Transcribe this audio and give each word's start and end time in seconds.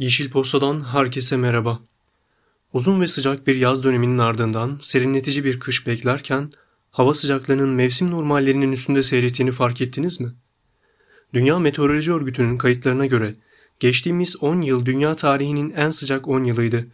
Yeşil 0.00 0.30
Posta'dan 0.30 0.84
herkese 0.84 1.36
merhaba. 1.36 1.80
Uzun 2.72 3.00
ve 3.00 3.06
sıcak 3.06 3.46
bir 3.46 3.56
yaz 3.56 3.84
döneminin 3.84 4.18
ardından 4.18 4.78
serinletici 4.80 5.44
bir 5.44 5.60
kış 5.60 5.86
beklerken 5.86 6.52
hava 6.90 7.14
sıcaklığının 7.14 7.68
mevsim 7.68 8.10
normallerinin 8.10 8.72
üstünde 8.72 9.02
seyrettiğini 9.02 9.52
fark 9.52 9.80
ettiniz 9.80 10.20
mi? 10.20 10.28
Dünya 11.34 11.58
Meteoroloji 11.58 12.12
Örgütü'nün 12.12 12.58
kayıtlarına 12.58 13.06
göre 13.06 13.34
geçtiğimiz 13.80 14.42
10 14.42 14.62
yıl 14.62 14.86
dünya 14.86 15.16
tarihinin 15.16 15.70
en 15.70 15.90
sıcak 15.90 16.28
10 16.28 16.44
yılıydı. 16.44 16.86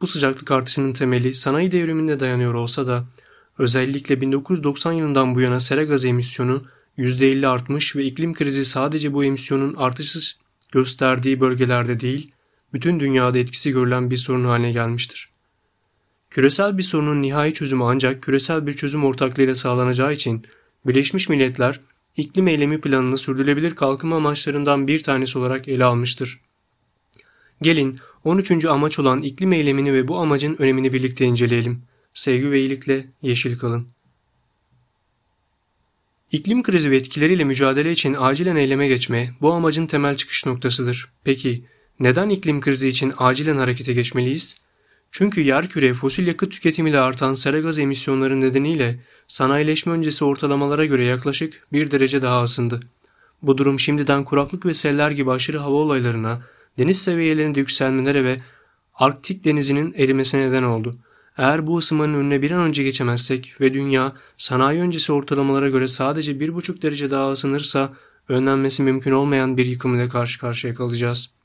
Bu 0.00 0.06
sıcaklık 0.06 0.50
artışının 0.50 0.92
temeli 0.92 1.34
sanayi 1.34 1.72
devriminde 1.72 2.20
dayanıyor 2.20 2.54
olsa 2.54 2.86
da 2.86 3.06
özellikle 3.58 4.20
1990 4.20 4.92
yılından 4.92 5.34
bu 5.34 5.40
yana 5.40 5.60
sera 5.60 5.84
gazı 5.84 6.08
emisyonu 6.08 6.64
%50 6.98 7.46
artmış 7.46 7.96
ve 7.96 8.04
iklim 8.04 8.34
krizi 8.34 8.64
sadece 8.64 9.12
bu 9.12 9.24
emisyonun 9.24 9.74
artışı 9.74 10.36
gösterdiği 10.72 11.40
bölgelerde 11.40 12.00
değil, 12.00 12.32
bütün 12.72 13.00
dünyada 13.00 13.38
etkisi 13.38 13.70
görülen 13.70 14.10
bir 14.10 14.16
sorun 14.16 14.44
haline 14.44 14.72
gelmiştir. 14.72 15.28
Küresel 16.30 16.78
bir 16.78 16.82
sorunun 16.82 17.22
nihai 17.22 17.54
çözümü 17.54 17.84
ancak 17.84 18.22
küresel 18.22 18.66
bir 18.66 18.72
çözüm 18.72 19.04
ortaklığıyla 19.04 19.54
sağlanacağı 19.54 20.12
için 20.12 20.46
Birleşmiş 20.86 21.28
Milletler 21.28 21.80
iklim 22.16 22.48
eylemi 22.48 22.80
planını 22.80 23.18
sürdürülebilir 23.18 23.74
kalkınma 23.74 24.16
amaçlarından 24.16 24.86
bir 24.86 25.02
tanesi 25.02 25.38
olarak 25.38 25.68
ele 25.68 25.84
almıştır. 25.84 26.40
Gelin 27.62 27.98
13. 28.24 28.64
amaç 28.64 28.98
olan 28.98 29.22
iklim 29.22 29.52
eylemini 29.52 29.92
ve 29.92 30.08
bu 30.08 30.18
amacın 30.18 30.56
önemini 30.58 30.92
birlikte 30.92 31.24
inceleyelim. 31.24 31.82
Sevgi 32.14 32.50
ve 32.50 32.60
iyilikle 32.60 33.08
yeşil 33.22 33.58
kalın. 33.58 33.88
İklim 36.32 36.62
krizi 36.62 36.90
ve 36.90 36.96
etkileriyle 36.96 37.44
mücadele 37.44 37.92
için 37.92 38.14
acilen 38.14 38.56
eyleme 38.56 38.88
geçme 38.88 39.34
bu 39.40 39.52
amacın 39.52 39.86
temel 39.86 40.16
çıkış 40.16 40.46
noktasıdır. 40.46 41.08
Peki 41.24 41.64
neden 42.00 42.28
iklim 42.28 42.60
krizi 42.60 42.88
için 42.88 43.12
acilen 43.18 43.56
harekete 43.56 43.92
geçmeliyiz? 43.92 44.60
Çünkü 45.10 45.40
yerküre 45.40 45.94
fosil 45.94 46.26
yakıt 46.26 46.52
tüketimiyle 46.52 47.00
artan 47.00 47.34
sera 47.34 47.60
gaz 47.60 47.78
emisyonları 47.78 48.40
nedeniyle 48.40 49.00
sanayileşme 49.28 49.92
öncesi 49.92 50.24
ortalamalara 50.24 50.84
göre 50.84 51.04
yaklaşık 51.04 51.66
bir 51.72 51.90
derece 51.90 52.22
daha 52.22 52.42
ısındı. 52.42 52.80
Bu 53.42 53.58
durum 53.58 53.80
şimdiden 53.80 54.24
kuraklık 54.24 54.66
ve 54.66 54.74
seller 54.74 55.10
gibi 55.10 55.30
aşırı 55.30 55.58
hava 55.58 55.76
olaylarına, 55.76 56.42
deniz 56.78 57.02
seviyelerinde 57.02 57.60
yükselmelere 57.60 58.24
ve 58.24 58.40
Arktik 58.98 59.44
denizinin 59.44 59.94
erimesine 59.98 60.48
neden 60.48 60.62
oldu. 60.62 60.96
Eğer 61.36 61.66
bu 61.66 61.78
ısınmanın 61.78 62.14
önüne 62.14 62.42
bir 62.42 62.50
an 62.50 62.60
önce 62.60 62.82
geçemezsek 62.82 63.54
ve 63.60 63.74
dünya 63.74 64.12
sanayi 64.38 64.80
öncesi 64.80 65.12
ortalamalara 65.12 65.68
göre 65.68 65.88
sadece 65.88 66.32
1,5 66.32 66.82
derece 66.82 67.10
daha 67.10 67.32
ısınırsa 67.32 67.92
önlenmesi 68.28 68.82
mümkün 68.82 69.12
olmayan 69.12 69.56
bir 69.56 69.66
yıkım 69.66 69.94
ile 69.94 70.08
karşı 70.08 70.40
karşıya 70.40 70.74
kalacağız. 70.74 71.37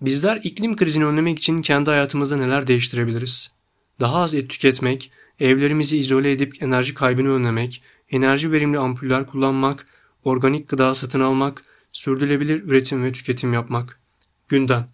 Bizler 0.00 0.40
iklim 0.44 0.76
krizini 0.76 1.06
önlemek 1.06 1.38
için 1.38 1.62
kendi 1.62 1.90
hayatımızda 1.90 2.36
neler 2.36 2.66
değiştirebiliriz? 2.66 3.52
Daha 4.00 4.16
az 4.22 4.34
et 4.34 4.50
tüketmek, 4.50 5.12
evlerimizi 5.40 5.98
izole 5.98 6.32
edip 6.32 6.62
enerji 6.62 6.94
kaybını 6.94 7.28
önlemek, 7.28 7.82
enerji 8.10 8.52
verimli 8.52 8.78
ampuller 8.78 9.26
kullanmak, 9.26 9.86
organik 10.24 10.68
gıda 10.68 10.94
satın 10.94 11.20
almak, 11.20 11.64
sürdürülebilir 11.92 12.62
üretim 12.62 13.04
ve 13.04 13.12
tüketim 13.12 13.52
yapmak. 13.52 14.00
Gündem 14.48 14.88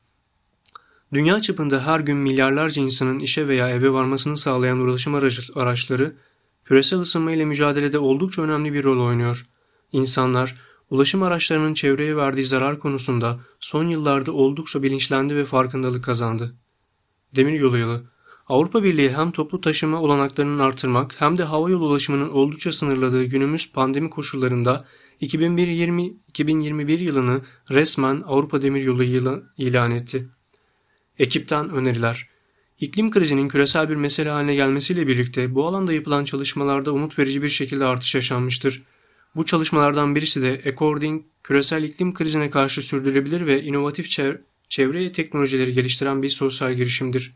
Dünya 1.13 1.41
çapında 1.41 1.87
her 1.87 2.01
gün 2.01 2.17
milyarlarca 2.17 2.83
insanın 2.83 3.19
işe 3.19 3.49
veya 3.49 3.71
eve 3.71 3.93
varmasını 3.93 4.39
sağlayan 4.39 4.79
ulaşım 4.79 5.15
araçları, 5.55 6.17
küresel 6.65 7.01
ısınma 7.01 7.33
ile 7.33 7.45
mücadelede 7.45 7.99
oldukça 7.99 8.43
önemli 8.43 8.73
bir 8.73 8.85
rol 8.85 9.07
oynuyor. 9.07 9.47
İnsanlar, 9.93 10.57
ulaşım 10.91 11.23
araçlarının 11.23 11.75
çevreye 11.75 12.17
verdiği 12.17 12.45
zarar 12.45 12.79
konusunda 12.79 13.41
son 13.61 13.89
yıllarda 13.89 14.33
oldukça 14.33 14.83
bilinçlendi 14.83 15.37
ve 15.37 15.45
farkındalık 15.45 16.05
kazandı. 16.05 16.55
Demiryolu 17.37 17.79
yılı 17.79 18.05
Avrupa 18.49 18.83
Birliği 18.83 19.11
hem 19.11 19.31
toplu 19.31 19.61
taşıma 19.61 20.03
olanaklarının 20.03 20.59
artırmak 20.59 21.15
hem 21.19 21.39
de 21.39 21.43
hava 21.43 21.71
yolu 21.71 21.87
ulaşımının 21.87 22.29
oldukça 22.29 22.73
sınırladığı 22.73 23.25
günümüz 23.25 23.73
pandemi 23.73 24.11
koşullarında 24.11 24.85
2020-2021 25.23 26.99
yılını 26.99 27.41
resmen 27.71 28.23
Avrupa 28.27 28.63
Demiryolu 28.63 29.05
yılı 29.05 29.43
ilan 29.59 29.91
etti. 29.91 30.29
Ekipten 31.19 31.71
öneriler. 31.71 32.29
İklim 32.81 33.11
krizinin 33.11 33.49
küresel 33.49 33.89
bir 33.89 33.95
mesele 33.95 34.31
haline 34.31 34.55
gelmesiyle 34.55 35.07
birlikte 35.07 35.55
bu 35.55 35.67
alanda 35.67 35.93
yapılan 35.93 36.25
çalışmalarda 36.25 36.93
umut 36.93 37.19
verici 37.19 37.43
bir 37.43 37.49
şekilde 37.49 37.85
artış 37.85 38.15
yaşanmıştır. 38.15 38.83
Bu 39.37 39.45
çalışmalardan 39.45 40.15
birisi 40.15 40.43
de 40.43 40.63
According, 40.67 41.23
küresel 41.43 41.83
iklim 41.83 42.15
krizine 42.15 42.51
karşı 42.51 42.83
sürdürülebilir 42.83 43.47
ve 43.47 43.63
inovatif 43.63 44.11
çev 44.11 44.37
çevre 44.69 45.13
teknolojileri 45.13 45.73
geliştiren 45.73 46.23
bir 46.23 46.29
sosyal 46.29 46.75
girişimdir. 46.75 47.35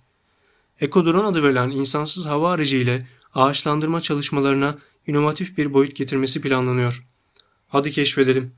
Ekodron 0.80 1.24
adı 1.24 1.42
verilen 1.42 1.70
insansız 1.70 2.26
hava 2.26 2.52
aracı 2.52 2.76
ile 2.76 3.06
ağaçlandırma 3.34 4.00
çalışmalarına 4.00 4.78
inovatif 5.06 5.58
bir 5.58 5.74
boyut 5.74 5.96
getirmesi 5.96 6.40
planlanıyor. 6.40 7.04
Hadi 7.68 7.90
keşfedelim. 7.90 8.52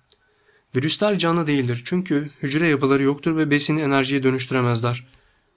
Virüsler 0.77 1.19
canlı 1.19 1.47
değildir 1.47 1.83
çünkü 1.85 2.31
hücre 2.43 2.69
yapıları 2.69 3.03
yoktur 3.03 3.37
ve 3.37 3.51
besini 3.51 3.81
enerjiye 3.81 4.23
dönüştüremezler. 4.23 5.07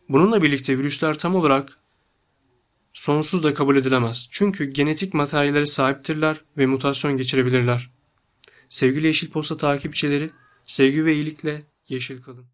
Bununla 0.09 0.43
birlikte 0.43 0.77
virüsler 0.77 1.17
tam 1.17 1.35
olarak 1.35 1.77
sonsuz 2.95 3.43
da 3.43 3.53
kabul 3.53 3.77
edilemez. 3.77 4.27
Çünkü 4.31 4.65
genetik 4.65 5.13
materyallere 5.13 5.65
sahiptirler 5.65 6.41
ve 6.57 6.65
mutasyon 6.65 7.17
geçirebilirler. 7.17 7.89
Sevgili 8.69 9.07
Yeşil 9.07 9.31
Posta 9.31 9.57
takipçileri, 9.57 10.29
sevgi 10.65 11.05
ve 11.05 11.13
iyilikle 11.13 11.61
yeşil 11.89 12.21
kalın. 12.21 12.45